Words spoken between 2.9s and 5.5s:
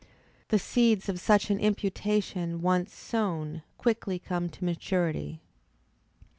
sown, quickly come to maturity.